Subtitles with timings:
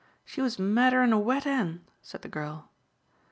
[0.25, 2.71] "She was madder'n a wet hen," said the girl.